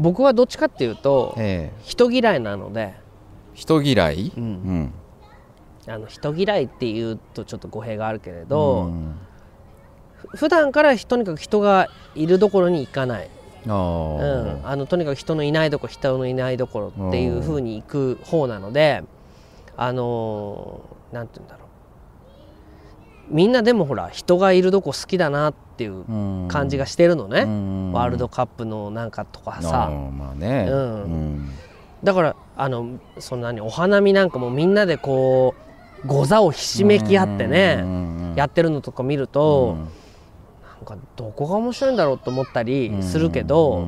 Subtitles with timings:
[0.00, 1.80] 僕はどっちかっていうとええ。
[1.82, 2.94] 人嫌いなので。
[3.54, 4.42] 人嫌い、うん。
[4.42, 4.92] うん。
[5.86, 9.14] あの人嫌いっていうとちょっと語弊があるけれど、ん。
[10.16, 13.30] ふ普段からとにかく人がいるところに行かない、
[13.66, 19.02] あうーん、あのとにかく人のいないとこ人のいないところっていう風に行く方なので
[19.76, 21.64] あのーなんて言うんだろ
[23.30, 23.34] う。
[23.34, 26.48] みんなでもほら人がいるとこ好きだなっていううん。
[26.48, 30.66] 感じがしてるのね、うんワールドカップのなんかとかあさーまあね。
[30.68, 31.02] うん。
[31.02, 31.50] うん。
[32.02, 35.54] だからあのそんなにお花見なんかもみんなでこ
[36.04, 39.76] うご座をひしめき合ってね、やってるのとか見ると、
[40.76, 43.86] なんかどこが面白いんだろうと思ったりするけど、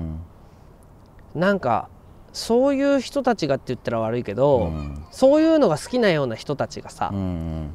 [1.34, 1.88] なんか
[2.34, 4.72] そういう人たちがって言ったら悪いけど、
[5.10, 7.10] そういうのが好きなような人たちがさ、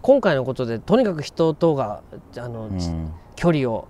[0.04, 2.02] 今回のことでとにかく人とが
[2.38, 2.70] あの、
[3.36, 3.88] 距離を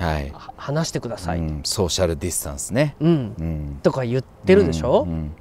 [0.00, 1.60] はい、は離してください、うん。
[1.62, 3.34] ソーシャルディスタンスね、うん。
[3.38, 5.32] うん、とか言ってるでしょ、うん。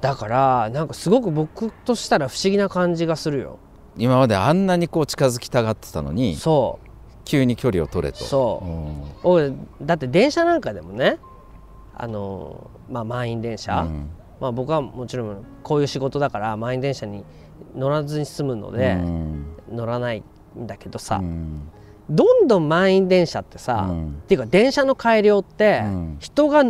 [0.00, 3.58] だからなんかすごく僕としたら不思議な感じがするよ。
[3.98, 6.78] 今まであんなにこう近づきたがってたのにそ
[7.24, 8.24] 急に距離を取れと。
[8.24, 8.62] そ
[9.22, 9.38] う。
[9.38, 9.68] うん。
[9.82, 11.18] だって電車なんかでもね
[11.94, 14.10] あの、まあ、満員電車、うん。
[14.40, 17.24] まあ、僕はもちろんこういう仕事だから満員電車に
[17.74, 19.46] 乗らずに済むので、うん。
[19.72, 20.22] 乗らない
[20.58, 21.68] んだけどさ、うん
[22.08, 24.06] どんどん満員電車ってさ、うん。
[24.08, 26.16] っていうか電車の改良って、うん。
[26.20, 26.64] 人が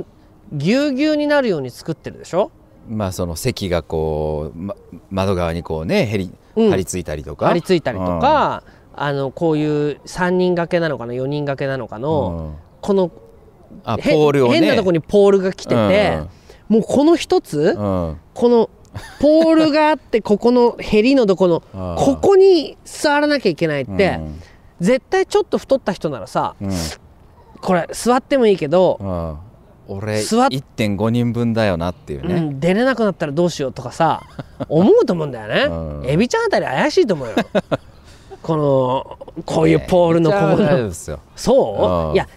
[0.53, 2.51] ぎゅうぎゅうになるように作ってるでしょ？
[2.89, 4.77] まあその席がこう、ま、
[5.11, 6.70] 窓側にこうねへりうん。
[6.70, 7.47] 張り付いたりとか。
[7.47, 8.62] 張り付いたりとか、
[8.95, 12.55] あのこういう3人掛けなのかな4人掛けなのかうんの、うん。
[12.81, 13.11] この
[13.84, 14.61] あポへールをね。
[14.61, 16.21] 変なとこにポールが来てて、
[16.69, 18.17] もうこの一つ、こ
[18.48, 18.71] の
[19.21, 21.61] ポールがあってここのヘリのとこの
[21.98, 24.41] ここに座らなきゃいけないって、うん
[24.81, 26.70] 絶対ちょっと太った人ならさうん。
[27.60, 29.38] これ座ってもいいけど、うん。
[29.88, 34.20] 俺座っ1.5人分だよなっていうね、うん、出れなくなったらどうしようとかさ
[34.69, 36.06] 思うと思うんだよね、うん。
[36.06, 37.34] エビちゃんあたり怪しいと思うよ。
[38.42, 41.15] このこういうポールのここのそ
[42.06, 42.09] う？
[42.09, 42.15] うん。
[42.15, 42.28] いや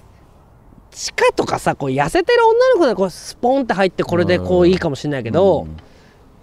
[0.92, 5.78] 地下とかさこう痩せてる女の子がこうスポンって入ってこれでこういいかもしれないけど、うん。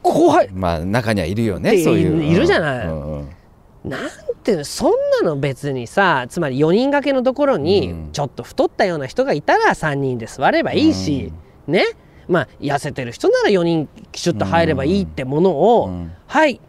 [0.03, 2.25] ここはまあ中にはいるよねそういう。
[2.25, 2.87] いるじゃない
[3.87, 4.11] なん
[4.43, 4.93] ていうのそん
[5.23, 8.09] なの別にさつまり4人掛けのところうにん。
[8.13, 11.33] ちょっと太ったような人がいたら3人で座ればいいし、
[11.69, 11.85] ね。
[12.29, 16.13] まあ痩せてる人なら4人シュッと入ればいいってものを、うん。
[16.27, 16.61] はい。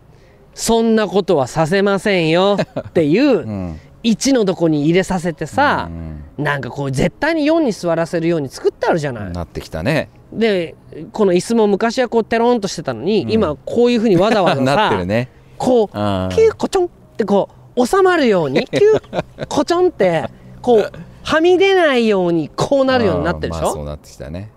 [0.53, 2.57] そんなことはさせませんよ
[2.87, 3.79] っていううん。
[4.03, 6.23] 1のとこに入れさせてさう、ん。
[6.37, 9.31] なんかこう絶対に4に座らせるように作ってあるじゃない。
[9.33, 10.09] なってきたね。
[10.31, 10.75] で
[11.13, 13.31] この椅子も昔はこうテロンとしてたのに、うん。
[13.31, 15.29] 今こういうふうにわざわざ なってさ、るね。
[15.57, 20.29] こうキューコチョンってこう収まるように キューコチョンって
[20.61, 20.91] こう
[21.23, 24.51] はみ出ないようにこうなるようになってるでしょ、まあそうなってきたね。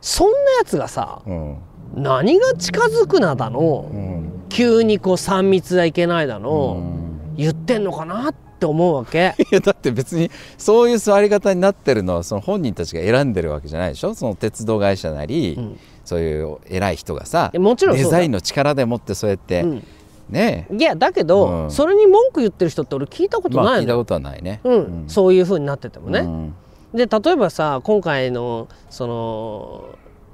[0.00, 1.56] そんなやつがさうん。
[1.96, 4.44] 何が近づくなだの、うん。
[4.48, 7.36] 急にこう3密はいけないだの、うん。
[7.36, 9.34] 言ってんのかなって思うわけ。
[9.50, 14.14] いやだって別にそういう座り方になってるのはその本人たちが選んでるわけじゃないでしょ？
[14.14, 15.78] その鉄道会社なり、うん。
[16.04, 19.84] そういう偉い人がさもちろんデザインの力でもってそうやって、うん
[20.30, 20.66] ね。
[20.70, 21.70] いやだけど、うん。
[21.70, 24.60] それに文句言ってる人って俺聞いたことまあないの、聞いたことはないね。
[24.64, 25.04] うん。
[25.06, 26.54] そういうふうになっててもね、うん。
[26.94, 29.84] で例えばさ今回のその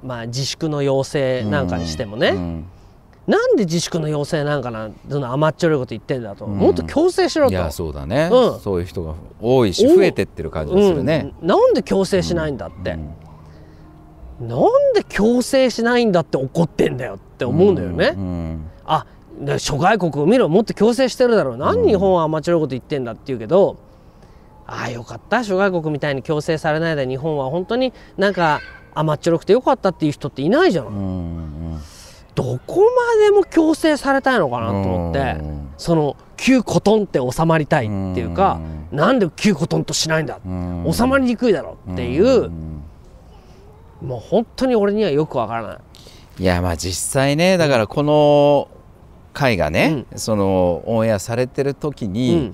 [0.03, 2.65] まあ自粛の要請なんかにしてもね、うん。
[3.27, 6.57] なんで自粛の要請なんかなその甘っちょろいこと言ってんだと、うん。
[6.57, 7.51] もっと強制しろと。
[7.51, 8.59] いやそうだね、うん。
[8.61, 12.91] そういう人が多いしお増えてってる感じがするね、うん、なんで強制しないんだって、
[14.39, 14.47] うん。
[14.47, 18.69] なんで強制しないんだって怒ってんだよって思うんだよね、うん。
[18.85, 19.16] あで
[19.59, 21.57] 諸外国を見ろもっと強制してるだろう。
[21.57, 23.77] 何日本は甘っちょろいこと言ってんだって言うけど、
[24.65, 25.43] ああよかった。
[25.43, 28.61] 諸外国みたいに強制されないで日本は本当になんか
[28.93, 31.81] 甘っちょろくてよかったっていう人っていないじゃん、うん
[32.37, 35.69] どこまでも強制されたいのかなと思って、うん。
[35.75, 38.61] その急コトンって収まりたいっていうか、
[38.91, 40.87] なんで急コトンとしないんだ、うん。
[40.93, 42.83] 収まりにくいだろっていう、ん
[44.03, 45.77] もう本当に俺にはよくわからない。
[46.39, 48.67] いやまあ実際ねだからこの
[49.37, 52.51] 回がね、そのオンエアされてる時に、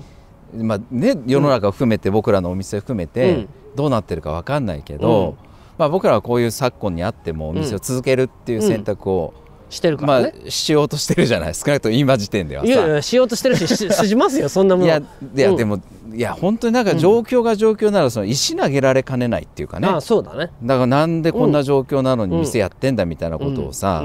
[0.54, 3.50] まあね世の中を含めて僕らのお店を含めて、うん。
[3.76, 5.50] どうなってるかわかんないけど、うん。
[5.78, 9.34] まあ、僕らはこういう昨今にあってもお店を続けるっていう選択を、
[9.70, 10.36] してるかまらね。
[10.46, 12.68] あ、しようとしてるじゃない 少なくとも今時点ではさ。
[12.68, 14.86] いやいやしようとしてるしし しますよそんなもの。
[14.86, 15.56] いやいや、うん。
[15.56, 15.80] でも
[16.14, 20.52] いや本当になんか状況が状況ならその石投げられかねないっていうかね、ああそうだね。
[20.62, 24.04] だからなんでこんな状況なのに店やってんだみたいなことをさ、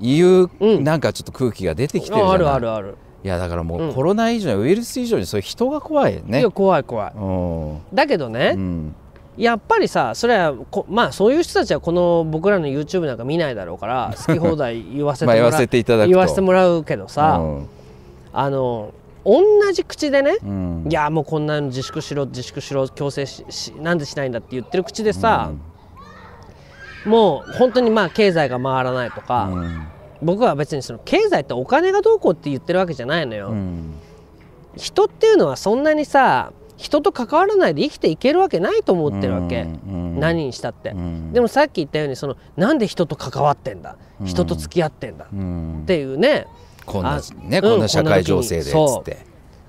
[0.00, 0.84] うん言う、うん。
[0.84, 2.30] なんかちょっと空気が出てきてるじゃない。
[2.30, 3.94] ああるあるある、いやだからもううん。
[3.94, 6.40] コロナ以上にウイルス以上にそういう人が怖いよね。
[6.40, 7.12] いや怖い怖い。
[7.14, 7.78] うん。
[7.94, 8.94] だけどね、うん。
[9.36, 16.08] やっぱりさそれはこまあそういう人たちはこの僕らの YouTube なんか見ないだろうから 好き放題言わせて言わせていただくと。
[16.10, 17.66] 言わせてもらうけどさ、うん。
[18.32, 18.92] あの
[19.24, 19.42] 同
[19.72, 20.86] じ口でね、うん。
[20.88, 25.50] いやもうこんなの自粛しろ自粛しろ強制ししなんでしないんだって言ってる口でさ、
[27.04, 29.86] もう本当にまあ経済が回らないとか、うん。
[30.20, 33.94] 僕は別にその経済ってお金がどうこうって言ってるわけじゃないのよ、うん。
[34.76, 40.18] 人っていうのはそんなにさ人と関わらないで生きていけるわけないと思ってるわけ、うん。
[40.20, 41.32] 何にしたって、うん。
[41.32, 43.96] でもさっき言ったようにそのなんで人と関わってんだ？
[44.20, 44.26] うん。
[44.26, 45.26] 人と付き合ってんだ？
[45.26, 45.84] っうん。
[45.86, 46.46] ていうね、
[46.84, 49.18] こんなあねうんこんな社会情勢でっつって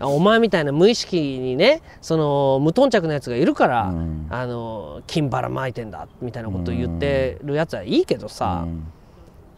[0.01, 4.27] お前みたいな無意識にねその無頓着なやつがいるから、うん。
[4.29, 8.87] あの金ばらまいてんだみたいなことを言ってるやつはいいけどさ、うん。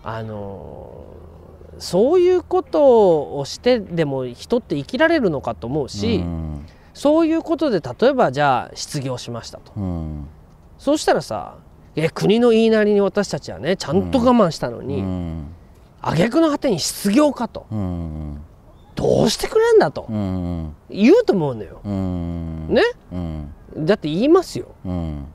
[0.04, 1.04] あの
[1.78, 6.66] そういうことをしてでも人って生きられるのかと思うし、うん。
[6.94, 9.72] そういうことで例えばじゃあ失業しましたと。
[9.76, 10.28] うん。
[10.78, 11.58] そうしたらさ
[11.96, 15.48] え国の言いなりに私たちはねちゃんと我慢したのに、うん。
[16.02, 17.68] 挙句の果てに失業かと。
[17.72, 18.42] うん
[19.02, 20.76] どうしてくれんだとうん。
[20.90, 21.82] 言うと思うのよ。
[21.84, 22.68] うん。
[22.70, 22.84] ね？
[23.12, 23.54] うん。
[23.78, 24.68] だって言いますよ。
[24.86, 25.26] うん。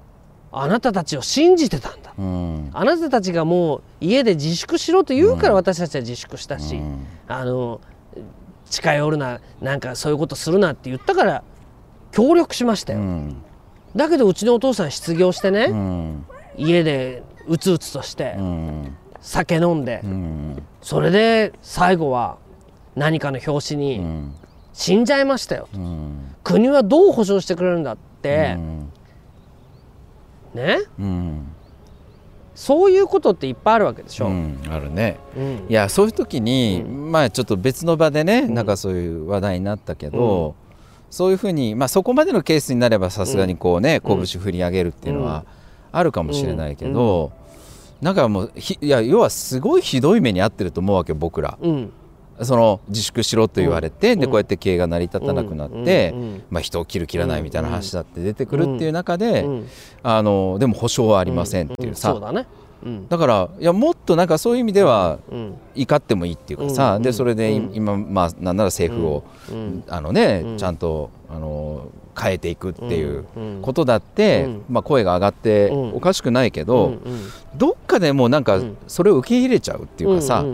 [0.53, 2.15] あなたたちを信じてたんだ。
[2.17, 2.71] うん。
[2.73, 7.07] あなたたちがもう家で自粛しろと言うから私たちは自粛したし、うん。
[7.27, 7.81] あの
[8.71, 11.43] 近寄るななんかそういうことするなって言ったから
[12.13, 13.43] 協力しましたよ、うん。
[13.97, 16.27] だけどうちのお父さん失業してね、うん。
[16.57, 18.97] 家でうつうつとしてうん。
[19.21, 20.63] 酒飲んで、うん。
[20.83, 22.39] それで最後は
[22.97, 24.35] 何かの表紙にうん。
[24.73, 26.35] 死んじゃいましたよ、うん。
[26.45, 28.57] 国はどう保証してくれるんだって。
[28.59, 28.93] う、ん。
[30.55, 30.79] ね？
[30.99, 31.47] うん。
[32.55, 35.17] そういうことっていっぱいあるわけでしょ、うんあるね。
[35.35, 35.67] うん。
[35.71, 38.53] いやそういう時に、うまあちょっと別の場でね、ん。
[38.53, 40.55] なんかそういう話題になったけど、
[41.09, 44.27] そういうふうに、まあ、そこまでのケースになればさすがにこうね、うん。
[44.27, 45.47] 拳振り上げるっていうのは
[45.91, 47.33] あるかもしれないけど、
[48.03, 51.57] なんかもうひいや要はすごいひどい目に遭ってると思うわけ僕ら。
[51.63, 51.93] うん
[52.43, 54.21] その自粛しろと言われて、うん。
[54.21, 56.21] でこうやって経営が成り立たなくなって、うん。
[56.21, 56.43] うん。
[56.51, 59.69] まあ、人を切る切らないみたいな話だって出てくるっていう中で、うん。
[60.03, 62.13] あのでも保証はありませんっていうさ、ん。
[62.15, 62.47] そうだね。
[62.85, 63.09] うん。
[63.09, 65.55] だからいやもっとなんかそういう意味ではうん。
[65.75, 67.03] 怒ってもいいっていうかさ、うん。
[67.03, 69.85] でそれで今まあなんなら政府を、うん。
[69.89, 70.59] あのね、うん。
[70.59, 74.65] ちゃんとあの変えていくっていううんことだって、うん。
[74.69, 75.95] まあ、声が上がってうん。
[75.95, 76.95] おかしくないけど、
[77.57, 78.77] どっかでもうなんかうん。
[78.87, 80.45] それを受け入れちゃうっていうかさ、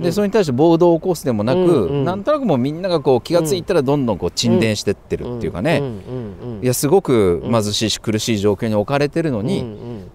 [0.00, 5.82] でそれに対して暴動を起こすでもなく、うなんとなくもうみんながこう気が付いたらどんどんこう沈殿してってるっていうかね、
[6.62, 9.64] いやすごく貧しいし苦しい状況に置かれてるのに、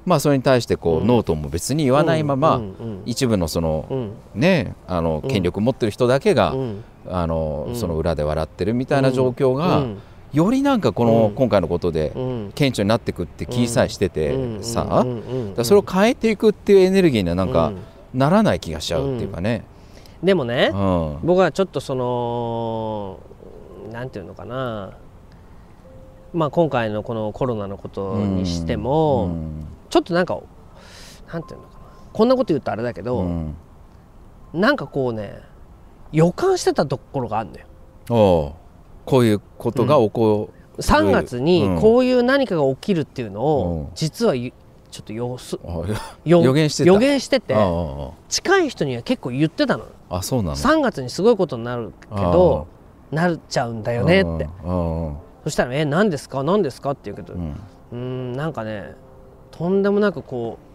[0.06, 1.08] まあそれに対してこう、うん。
[1.08, 2.62] ノートも別に言わないまま、
[3.06, 4.12] 一部のその、うん。
[4.40, 5.30] ねあのうん。
[5.30, 6.84] 権力持ってる人だけが、うん。
[7.10, 7.76] あのうん。
[7.76, 9.98] その裏で笑ってるみたいな状況が、うん
[10.34, 11.36] よりなんかこの、うん。
[11.36, 12.52] 今回のことでうん。
[12.54, 14.64] 顕著になってくって気さえしてて、うん。
[14.64, 15.06] さ、
[15.64, 17.78] それを変えていくっていうエネルギーにはなんかうん。
[18.14, 19.66] ならない気がしちゃうっていうかね。
[20.24, 21.20] でもねうん。
[21.24, 23.20] 僕はちょっとその
[23.92, 24.92] なんていうのかな。
[26.34, 29.66] まあ今回のこのコロナのことにしても、うん。
[29.90, 30.40] ちょっとなんか
[31.32, 31.80] なんていうのかな。
[32.14, 33.56] こんなこと言うとあれだけど、うん。
[34.54, 35.42] なんかこうね
[36.12, 38.56] 予感してたところがあるんだよ
[39.06, 41.82] こういうことが起こる、3月にうん。
[41.82, 43.92] こういう何かが起きるっていうのうをん。
[43.96, 44.54] 実はゆ
[44.90, 45.38] ちょっと予
[46.44, 46.88] 予言してた。
[46.88, 47.56] 予言してて
[48.30, 49.86] 近い人には結構言ってたの。
[50.10, 50.56] ああそうなの。
[50.56, 52.68] 3月にすごいことになるけど
[53.12, 54.50] なっちゃうんだよねって。
[54.64, 56.44] うんうんそしたら「え何ですか？
[56.44, 57.38] 何ですか?」って言うけどう
[57.94, 58.94] うんなんかね
[59.50, 60.66] とんでもなくこう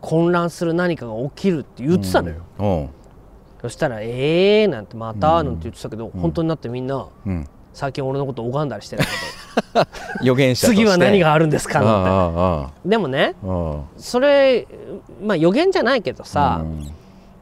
[0.00, 2.88] 混乱する何かが起きるって言ってたのよ、うん
[3.62, 6.20] そしたら「えー」なんて「また」うんなんて言ってたけど、うん。
[6.20, 7.48] 本当になってみんなうん。
[7.72, 9.04] 最近俺のこと拝んだりしてる。
[9.72, 9.80] け
[10.26, 12.88] 予言者次は何があるんですかあなんて。
[12.88, 13.34] でもね
[13.96, 14.66] それ
[15.24, 16.90] まあ予言じゃないけどさ、うん。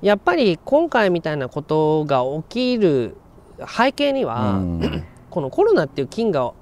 [0.03, 3.17] やっぱり今回みたいなことが起きる
[3.67, 5.05] 背景にうは、ん。
[5.31, 6.53] このコロナっていう菌が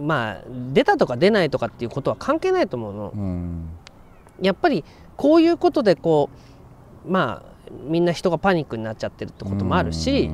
[0.00, 0.36] まあ
[0.72, 3.12] 出たとか出ないとかっていうことは関係ないと思うの。
[3.14, 3.68] うん。
[4.40, 4.84] やっぱり
[5.16, 6.28] こういうことでこ
[7.06, 10.30] うまあみんな人がパニックになっちゃってるってこともあるし、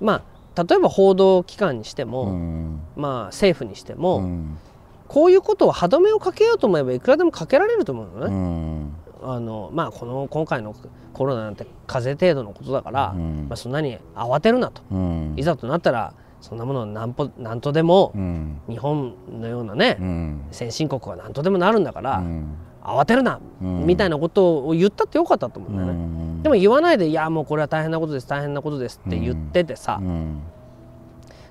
[0.00, 2.80] まあ例えば報道機関にしても、うん。
[2.96, 4.58] まあ政府にしても、うん。
[5.06, 8.34] こういうことを歯止めをかけようと思えばいくらでもかけられると思うのうね。
[8.34, 8.92] ん。
[9.22, 10.74] あのまあこの今回の
[11.12, 13.46] コロナなんて風邪程度のことだから、うん。
[13.48, 15.34] まあ、そんなに慌てるなと、うん。
[15.36, 18.60] いざとなったらそんなものなんぽなんとでも、うん。
[18.68, 20.44] 日本のようなね、うん。
[20.50, 22.56] 先進国はなんとでもなるんだから、うん
[22.88, 23.86] 慌てるな、うん。
[23.86, 25.92] みたいなことを言ったってよかったと思うんだよね。
[25.92, 26.42] うん。
[26.42, 30.42] でも言わないで「いやもうこれは大変なことです大変なことです」って言っててさ、うん。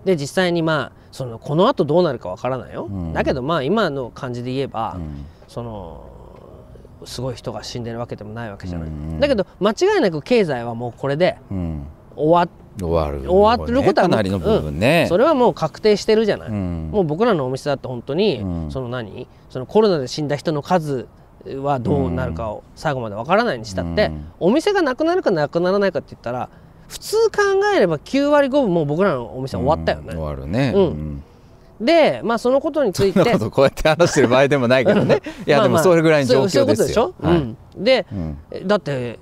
[0.06, 3.13] で実際にまあそのこのあとどうなるかわからないよ、うん。
[3.13, 5.25] だけどまあ今の感じで言えば、うん。
[5.48, 6.03] その
[7.06, 9.20] すごい人が死んでるわけでもないわけじゃない、うん。
[9.20, 11.88] だけど間違いなく経済はもうこれでうん。
[12.15, 13.32] 終わっ終わる。
[13.32, 16.89] 終わることはねかなりの部分ね、それはもう確定してるじゃない、うん。
[16.91, 18.72] もう僕らのお店だって本当に、うん。
[18.72, 19.27] その何？
[19.50, 21.08] そのコロナで死んだ人の数
[21.56, 24.25] はどうなるかを最後までわからないにしたって、うん。
[24.39, 26.50] お店がなくなるかなくならないかって言ったら
[26.88, 27.42] 普通考
[27.75, 30.10] えれば9割5分もう僕らのお店は終わったよね。
[30.12, 31.24] うん終わるね、うん。
[31.80, 35.22] でまあそのことについてそんなことこうやって話してる場合でもないけどね。
[35.46, 35.70] いやまあ。
[35.70, 36.58] まあでもそれぐらいの状況ですよ。
[36.58, 37.13] そういうことでしょ、
[37.77, 38.68] うん、でうん。
[38.68, 39.20] だって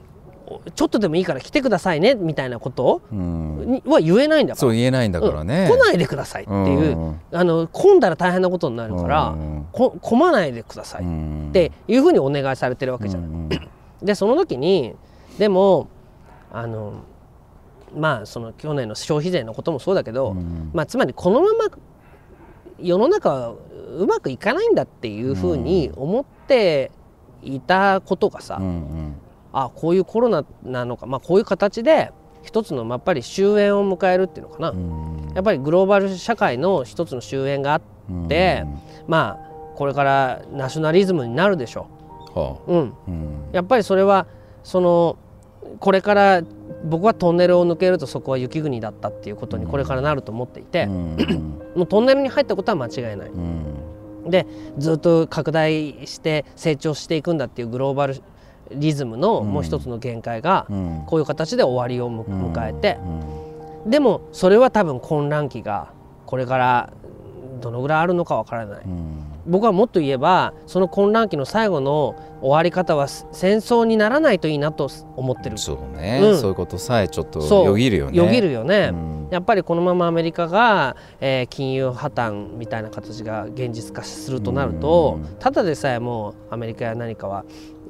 [0.75, 3.01] ちょっとでもいいから来てくださいねみたいなこと？
[3.11, 4.59] は言えないんだから。
[4.59, 5.77] そう言えないんだからね、うん。
[5.77, 7.21] 来ないでくださいっていう、うん。
[7.31, 9.65] あの混んだら大変なことになるから、うん。
[9.71, 11.49] こ混まないでくださいっうん。
[11.51, 13.29] ていうふうにお願いされてるわけじゃない。
[13.29, 13.49] うん。
[14.03, 14.93] でその時に
[15.39, 15.87] でも
[16.51, 17.03] あの
[17.97, 20.69] まあその去年の消費税のこともそうだけど、うん。
[20.73, 21.69] まあ、つまりこのまま
[22.79, 23.55] 世の中は
[23.97, 26.91] うまくいかないんだっていうふうに思って
[27.41, 29.15] いたことがさ、うんうん
[29.57, 32.11] あこういうコロナなのか、まあ、こういう形で
[32.43, 35.31] 一つのやっぱり終焉を迎えるっていうのかな、うん。
[35.33, 37.81] やっぱりグローバル社会の一つの終焉があっ
[38.27, 38.65] て、
[39.07, 41.87] まあこれからナショナリズムになるでしょ
[42.33, 42.71] はあ。
[42.71, 42.73] う。
[42.73, 43.49] うん、うん。
[43.53, 44.27] やっぱりそれは
[44.63, 45.17] その
[45.79, 46.41] これから
[46.83, 51.61] 僕はトンネルを抜けるとそこは雪国だったっていうことにこれからなると思っていて、うん。
[51.75, 53.29] もうトンネルに入ったことは間違いない。
[53.29, 54.29] うん。
[54.29, 54.45] で
[54.77, 58.21] ずっと拡大して成長していくんだっていうグローバル
[58.71, 61.03] リズムのうんもう一つの限界がうん。
[61.07, 62.99] こういう形で終わりを迎えて。
[63.85, 63.91] うん。
[63.91, 65.89] でもそれは多分混乱期が
[66.25, 66.93] これから
[67.61, 68.83] どのぐらいあるのかわからない。
[68.85, 69.23] うん。
[69.47, 75.57] 僕はもっと言えばその混乱期の最後の終わり方は戦争にならないといいなと思ってる。
[75.57, 76.37] そうね、うん。
[76.39, 78.17] そういうことさえちょっとよぎるよね。
[78.17, 79.27] よぎるよね、うん。
[79.31, 85.35] やっぱりこのままアメリカが、えー金融破綻みたいな形が現実化するとなると、うん。
[85.39, 87.45] ただでさえもうアメリカや何かは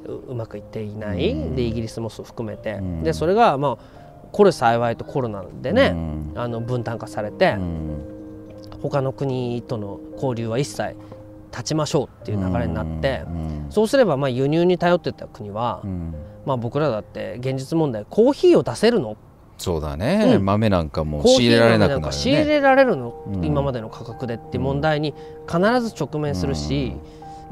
[0.08, 1.56] ううまくいっていない、うん。
[1.56, 3.04] でイギリスも含めて、うん。
[3.04, 3.78] でそれがまあ
[4.32, 6.32] これ幸いとコロナでね、うん。
[6.36, 8.02] あの分担化されて、うん。
[8.82, 10.96] 他の国との交流は一切
[11.52, 13.66] 断ちましょうっていう流れになって、うん。
[13.70, 16.14] そうすればまあ輸入に頼ってた国は、うん。
[16.46, 19.18] まあ、僕らだって現実問題コーヒーを出せるの？
[19.58, 20.46] そうだね、うん。
[20.46, 23.44] 豆なんかも仕入れられなくなるよか仕入れねられるの、うん。
[23.44, 25.16] 今までの価格でって問題に
[25.48, 26.98] 必ず直面するし、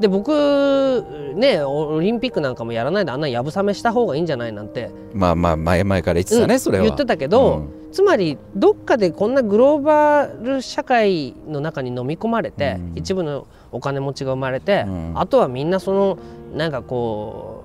[0.00, 1.04] で僕
[1.36, 6.84] ねオリンピックなんかもやらないであんなやぶさめした方がいいんじゃないなんて、まあまあ前々から言ってたね、うんそれは。
[6.84, 7.92] 言ってたけど、うん。
[7.92, 12.92] つまりどっかでこんなグローバル社会の中に飲み込まれて、うん。
[12.96, 15.12] 一部のお金持ちが生まれて、うん。
[15.14, 16.18] あとはみんなその
[16.52, 17.62] なんかこ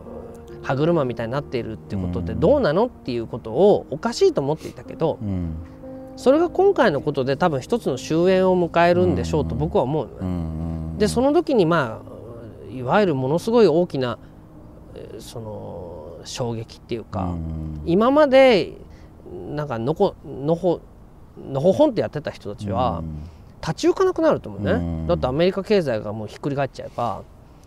[0.62, 2.39] う歯車みたいになっているっていうことってうん。
[2.39, 5.55] どうなのっていうことをおかしいと思っていたけど、うん。
[6.15, 10.09] それが今回のことで多分一つの終焉を迎えるんでしょうと僕は思う。
[11.00, 12.09] でその時にまあ
[12.71, 14.17] いわゆるものすごい大きな
[14.95, 17.81] えーその衝撃っていうか、うん。
[17.85, 18.73] 今まで
[19.49, 20.81] なんかのこのほ
[21.38, 23.03] のほほんってやってた人たちは
[23.61, 27.23] 立ち行かなくなると思うね、うんだってアメリカ経済がもうひっくり返っちゃえば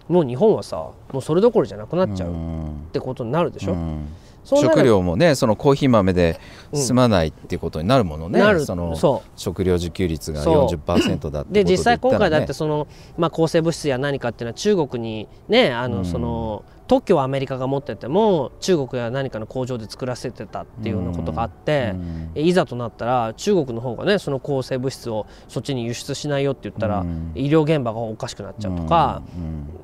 [0.08, 0.76] もう日本はさ
[1.12, 4.08] もうそれどころじゃなくなっちゃうっんてことになるでしょ、うん
[4.44, 6.40] 食料もねそのコーヒー豆で
[6.74, 8.64] 済まないっていうことになるものね、なる。
[8.64, 8.96] その
[9.36, 10.66] 食料自給率がそう。
[10.66, 12.86] 40%だってでこと実際今回だってそその、
[13.18, 16.04] まあ、抗生物質や何かっていうのは中国にねあのうん。
[16.04, 21.94] その特許はアメリカが持ってても中国や何かの工場で作らせてたっていうようなことがあって、
[22.34, 27.32] いざとなったら中国の方がねその抗生物質をそっちに輸出しないよって言ったら、うん。
[27.34, 29.22] 医療現場がおかしくなっちゃうとか、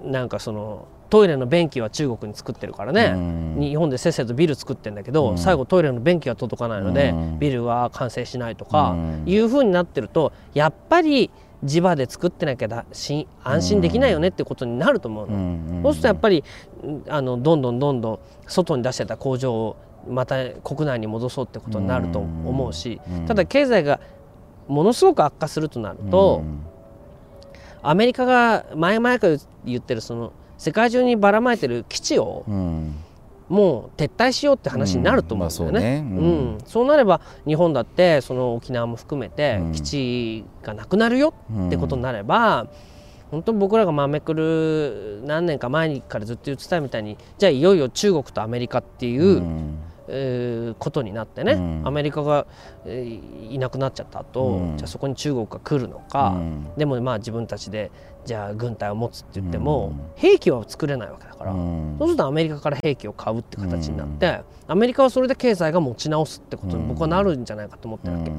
[0.04, 3.14] なんかそのトイレの便器は中国に作ってるからね、
[3.58, 5.38] 日本でせっせとビル作ってんだけど、うん。
[5.38, 7.38] 最後トイレの便器が届かないので、うん。
[7.38, 9.22] ビルは完成しないとか、うん。
[9.26, 11.30] いうふうになってるとやっぱり
[11.64, 15.82] 地場で作ってなきゃだし安心できないよねってことになると思うの。
[15.82, 16.44] そうするとやっぱり
[16.82, 19.76] うんあのどんどんどんどん外に出してた工場を
[20.08, 23.26] また国内に戻そうってことになると思うし、うん。
[23.26, 24.00] ただ経済が
[24.68, 26.42] ものすごく悪化するとなると、
[27.82, 32.44] アメリカが前々から言ってるその世界中にばらまいてる基地を
[33.48, 35.98] もう撤退しようって話になると思うんだよね。
[35.98, 36.10] うん。
[36.10, 36.20] まあそうね。
[36.20, 36.52] うん。
[36.52, 36.58] うん。
[36.66, 39.72] そうなれば日本だってその沖縄も含めてうん。
[39.72, 41.32] 基地がなくなるよ
[41.66, 42.66] ってことになれば、
[43.30, 49.42] 本当に僕らがまめくる何年か前からずっと言ってたみたいにじゃあいよいよ中国とアメリカっていう、
[50.08, 51.82] えーことになってね、うん。
[51.84, 52.46] アメリカが、
[52.84, 54.76] えーいなくなっちゃった後、うん。
[54.76, 56.34] じゃあそこに中国が来るのか、
[56.76, 57.90] でもまあ自分たちで
[58.24, 60.00] じゃあ軍隊を持つって言っても、うん。
[60.16, 68.30] 兵器は作れないわけだから、そうするとアメリカから兵器を買うって形になって、アメリカはそれで経済が持ち直すってことに僕はなるんじゃないかと思ってるわけ。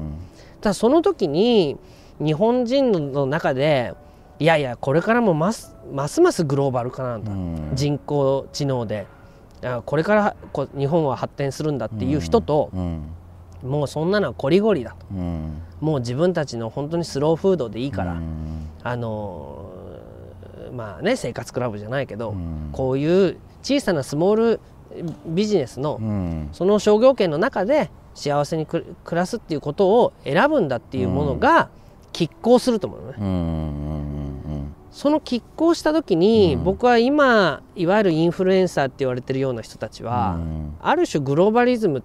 [0.60, 1.76] ただその時に
[2.18, 3.94] 日本人の中で
[4.38, 7.70] いやいやこれからもますますますグローバル化なんだ、うん。
[7.74, 9.06] 人工知能で。
[9.06, 9.19] あ
[9.84, 13.02] これからこ日本は発展するんだっていう人と、うん。
[13.62, 15.06] もうそんなのはこりごりだと。
[15.12, 15.62] うん。
[15.80, 18.68] もう自分たちの本当にスローフードでいいから、うん。
[18.82, 19.80] あのー
[20.72, 22.70] まあね生活クラブじゃないけど、うん。
[22.72, 24.60] こういう小さなスモール
[25.26, 26.48] ビジネスの、うん。
[26.52, 31.68] その商業圏の中で幸せにく暮らすっていうことを選ぶんだっていうものが
[32.12, 33.14] 拮抗すると思うのね。
[34.90, 36.64] その拮抗した時に、うん。
[36.64, 40.74] 僕は今いわゆるインフルエンサーって言われてるような人たちは、うん。
[40.80, 42.02] ある種グローバリズム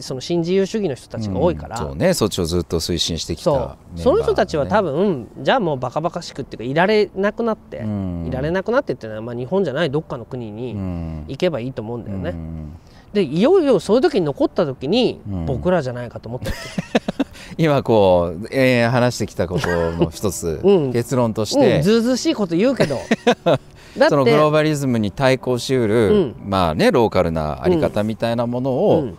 [0.00, 8.26] その新自由主義の人たちが多いから、うんそうねそっちをずっと推進してきたそうメンバーその人たちは多ね分じゃあもうバカバカしくっていうかいられなくなって、うん。
[8.26, 11.24] いられなくなってっていうのは、まあ、日本じゃないどっかの国うにん。
[11.28, 12.30] 行けばいいと思うんだよね。
[12.30, 12.72] うん。
[13.12, 15.46] でいよいよそういう時に残った時に、うん。
[15.46, 16.56] 僕らじゃないかと思ったわ
[17.18, 17.24] け
[17.58, 20.92] 今こう、えー話してきたことの一つ、 うん。
[20.92, 22.98] 結論としうん、て、ずうずうしいこと言うけど。
[24.08, 26.34] そのグローバリズムに対抗しうる、うん。
[26.46, 29.18] まあねローカルなあり方みたいなものを、うん。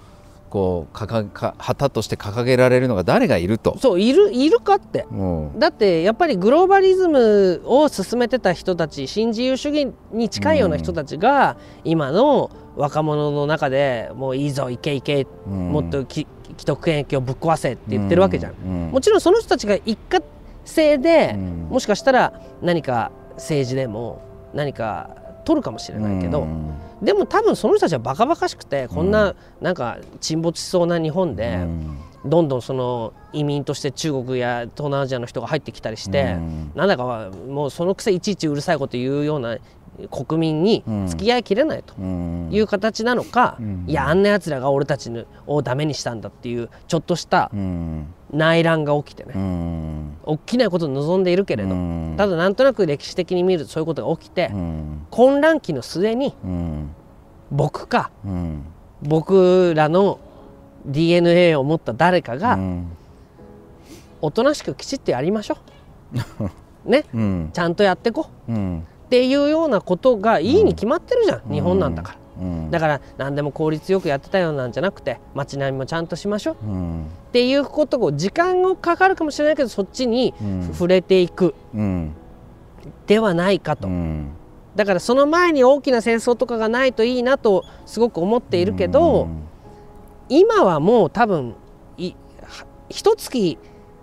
[0.49, 3.77] こう掲か旗として掲げられるのが誰がいると。
[3.77, 5.05] そういるいるかって。
[5.11, 5.59] うん。
[5.59, 15.71] だってやっぱりグローバリズムを進めてた人たち新自由主義に近いような人たちが、今の若者の中でもういいぞいけいけ、うん。
[15.71, 16.25] もっとき
[16.59, 18.53] 既得権益をぶっ壊せって言ってるわけじゃん。
[18.53, 20.19] うんもちろんその人たちが一過
[20.65, 24.21] 性で、うんもしかしたら何か政治でも
[24.53, 26.45] 何か取るかもしれないけど、
[27.01, 31.59] でも多分その人たちはバカバカしくてこんななんか沈没しそうな日本で、
[32.25, 39.57] どんどんその移民として中国や東南アジアの人が入ってきたりして、うんなんだかもうそのくせいちいちうるさいこと言うような
[40.11, 42.49] 国民に付き合いきれないとうん。
[42.51, 43.85] いう形なのか、うん。
[43.87, 45.11] いやあんなやつらが俺たち
[45.47, 48.13] をダメにしたんだっていうちょっとしたうん。
[48.31, 50.17] 内乱が起きてね、うん。
[50.23, 52.13] 大きなことを望んでいるけれど、うん。
[52.17, 55.07] ただなんとなく歴史的に見るとそういうことが起きて、うん。
[55.09, 56.89] 混乱期の末にうん。
[57.51, 58.63] 僕かうん。
[59.01, 60.19] 僕らの
[60.85, 62.91] DNA を持った誰かがうん。
[64.21, 65.57] おとなしくきちっとやりましょ
[66.39, 66.49] う。
[66.89, 67.05] ね。
[67.13, 67.49] うん。
[67.53, 68.51] ちゃんとやってこう。
[68.51, 72.19] うんっていうようなことがいいに決まってるじゃん、日本なんだから。
[72.41, 72.69] うん。
[72.69, 76.57] だから何でも効率よくやってたようなんじゃなくて街並みもちゃんとしましょう。
[76.63, 77.05] うん。
[77.05, 80.69] っていうことを時間がかかるかもしれないけどそっちにうん。
[80.71, 81.55] 触れていく。
[81.73, 82.11] うん。
[83.07, 84.29] ではないかと、うん。
[84.75, 89.27] だからその前に大きな戦争とかがないといいなとすごく思っているけど、
[90.29, 91.55] 今はもう多分
[91.97, 93.57] いは一月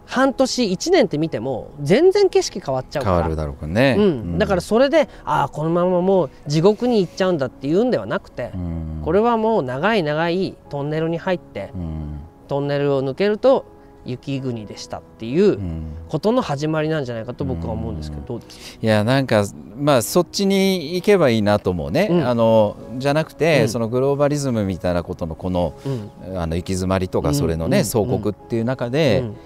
[0.07, 3.17] 半年1年って見ても全然景色変わっちゃうから。
[3.17, 9.03] 変わるだろうかね、うん、だからそれでああこのままもう地獄に行っちゃうんだっていうんではなくて、うん。
[9.05, 12.21] これはもう長い長いトンネルに入ってうん。
[12.49, 13.67] トンネルを抜けると
[14.05, 15.83] 雪国でしたっていううん。
[16.09, 18.79] ことの始まりなんじゃないかと僕は思うんですけどどうですか？
[18.83, 19.45] いやなんか
[19.77, 22.27] まあそっちに行けばいいなと思うね、うん。
[22.29, 23.69] あのじゃなくて、うん。
[23.69, 26.39] そのグローバリズムみたいなことのこのうん。
[26.39, 27.85] あの行き詰まりとかうんそれのね、うん。
[27.85, 29.37] 総国っていう中で、うん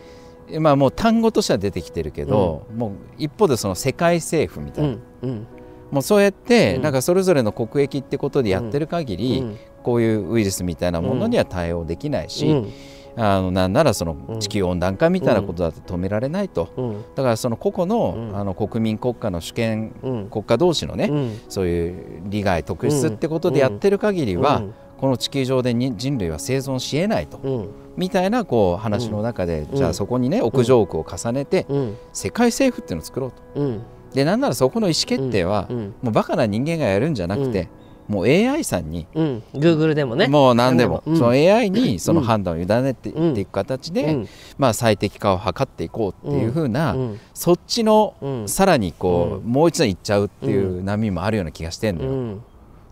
[0.59, 5.47] まあもう単語としては出てきてるけど、もう一方でその世界政府みたいな、うんうん。
[5.91, 6.83] もうそうやってうん。
[6.83, 12.73] なんかそれぞれの国益ってことでやってる限り、うんこういうウイルスみたいなものには対応できないし、うん。
[13.17, 14.41] あのなんならそのうん。
[14.41, 17.03] 地球温暖化みたいなことだと止められないと、うん。
[17.15, 18.37] だからその個々の,、うん。
[18.37, 20.27] あの国民国家の主権うん。
[20.29, 21.41] 国家同士のね、うん。
[21.49, 24.75] そういう利害特質ってことでやってる限りは、うん。
[24.99, 29.77] この地球上でに人類は生存しえないと、うんみたいなこう話の中で、うん。
[29.77, 31.97] じゃあそこにね屋上区を重ねて、うん。
[32.13, 33.43] 世界政府っていうのを作ろうと。
[33.61, 33.83] うん。
[34.15, 35.95] でなんならそこの意思決定は、うん。
[36.03, 37.69] もうバカな人間がやるんじゃなくて、
[38.09, 39.43] もう AI さんに、うん。
[39.55, 40.27] Google でもね。
[40.27, 41.17] もう何でも何でもうん。
[41.17, 44.29] その AI にその判断を委ねてうんいっていく形で、うん。
[44.59, 47.21] まあ、最適化を図っていこうっていうふうな、うん。
[47.35, 48.49] そっちのうん。
[48.49, 49.53] さらにこう、うん。
[49.53, 52.39] もう一度行っちゃうっていう波もあるような気がしてんのよ。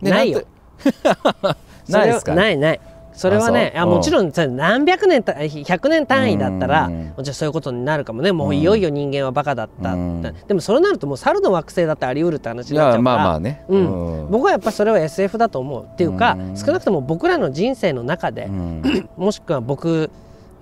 [0.00, 0.42] ないよ。
[1.88, 2.34] ないですか？
[2.34, 2.80] ないない
[3.18, 7.06] それはねあもちろんさ何百年た100年単位だったらうん。
[7.16, 8.30] もちろんそういうことになるかもね。
[8.30, 10.22] もういよいよ人間はバカだった、うん。
[10.22, 13.12] でもそれになるともう猿の惑星だってあり得るって話いになっちゃうから。
[13.14, 14.22] やまあまあね、うん。
[14.22, 14.30] うん。
[14.30, 16.56] 僕はやっぱそれは SF だと思うっていうかうん。
[16.56, 19.08] 少なくとも僕らの人生の中でうん。
[19.18, 20.12] もしくは僕、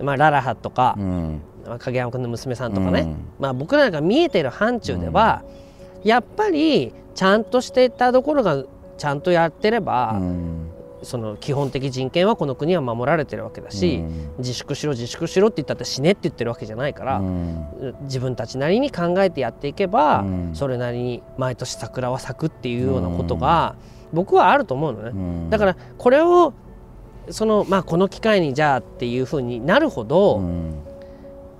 [0.01, 0.97] まあ、ララハとか
[1.81, 3.17] 影山君の娘さんとかね、うん。
[3.39, 5.43] まあ、僕らが見えている範疇では、
[6.05, 8.65] やっぱりちゃんとしていたところが
[8.97, 10.56] ちゃんとやってれば、うん
[11.07, 14.35] その基本的人権はこの国は守られてるわけだし、うん。
[14.39, 17.95] 自粛しろ自粛しろって言ったって死ねって言ってるわけじゃないから、うん。
[18.03, 20.51] 自分たちなりに考えてやっていけば、うん。
[20.55, 23.77] それなりに毎年桜は咲くっていうようなことが、
[24.13, 25.11] 僕はあると思うのね。
[25.11, 25.15] う
[25.47, 25.51] ん。
[25.51, 26.53] だからこれを
[27.31, 30.75] そのまあこの機会にじゃあっていうふうになるほど、うん。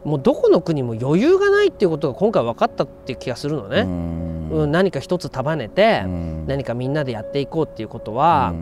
[0.05, 3.83] もうどこの国も余裕がないっていうことが今回分かったっていう気がするのね。
[3.83, 6.03] うん、何か一つ束ねて、
[6.47, 8.55] 何かみんなでやっていこうっていうことは、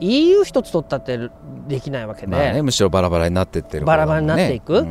[0.00, 1.30] EU 一つ取ったって
[1.66, 4.86] できないわけで、まあね、むしろバラバラになってってる、ね、バラバラになっていく、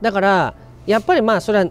[0.00, 0.54] だから
[0.86, 1.70] やっぱりまあそれは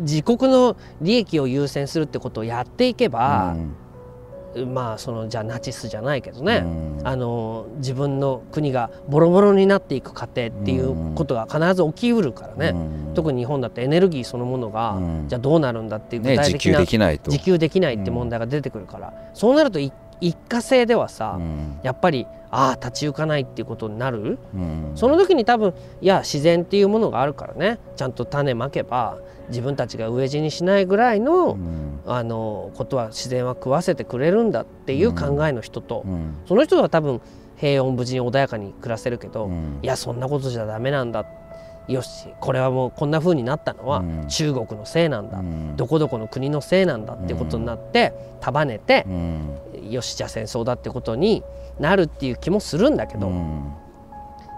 [0.00, 3.56] 自国の利益を優先するってことをやっていけば、
[4.66, 17.30] まあそのじゃあナチスじゃないけどね、うん、あの自分の国がボロボロになっていく過程っていうことが必ず起きうるからね、うん、特に日本だってエネルギーそのものが、うん、じゃあどうなるんだっていう具体的な、ね、自給できないと。
[17.30, 19.92] 自給できないって問題が出てくるから、そうなると一
[20.48, 21.38] 過性ではさ、
[21.82, 24.38] やっぱりああ立ち行かないっていうことになる、
[24.94, 27.78] その時に多分いや自然っていうものがあるからね。
[27.96, 31.58] ちゃんと種まけば自分たちが飢え死にしないぐらいの,、
[32.06, 36.04] あのことは自然は食わせてくれるんだっていう考えの人と、
[36.46, 37.20] その人は多分
[37.56, 39.50] 平穏無事に穏やかに暮らせるけど、
[39.82, 41.24] いやそんなことじゃダメなんだ。
[41.88, 45.42] よしこれはもうこんな風になったのは中国のせいなんだ、
[45.76, 49.04] どこどこの国のせいなんだっていうことになって束ねて、
[49.90, 51.42] よしじゃあ戦争だってことに
[51.78, 53.30] なるっていう気もするんだけど、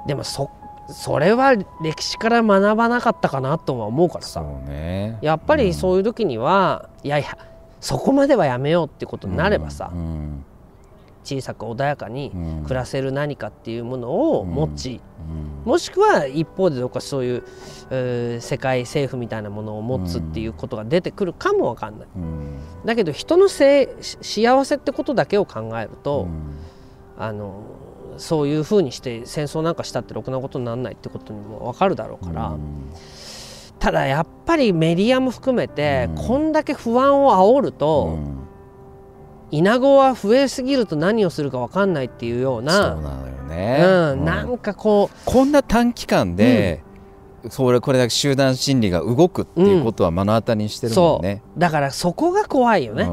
[0.06, 0.50] でもそ
[0.88, 7.38] それは歴史から学ばなかったかなとは思うからさ、ね、やっぱりそういう時には、うん、いやいや
[7.80, 10.44] そこまではやめようってことになればさ、うん、
[11.24, 12.32] 小さく穏やかに
[12.64, 15.00] 暮らせる何かっていうものを持ち、
[15.64, 17.44] うん、もしくは一方でどっかそういう、
[17.90, 22.08] えー、世界政府みたいなものを持つっていうことが出てくるかもわかんない。
[22.84, 26.28] だけど人のせ幸せってことだけを考えると、
[27.16, 27.62] あの
[28.18, 32.92] そういうふうにして戦争なんかしたってろくなことにならないってことにも分かるだろうから、うん、
[33.78, 38.41] ただやっぱりメディアも含めて、うん、こんだけ不安を煽ると、うん、
[39.52, 42.72] イナゴは増えすぎると何をするか分かんないっていうような。
[42.72, 43.84] そうなのよね、
[44.14, 45.16] うん、なんかこう。
[45.24, 46.82] こんな短期間で、
[47.50, 53.04] それこれだけ集団心理が動くっていうことは目の当たりにしてるもんね、だからそこが怖いよね、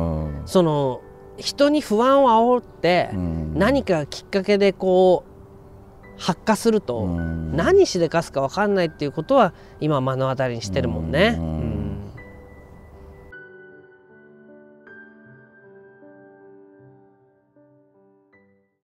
[0.45, 1.01] その
[1.37, 3.09] 人に不安を煽って
[3.53, 11.39] 何かきっかけでこう発火すると何しでかすか分かんないっていうことは今目の当たりにしてるもんね。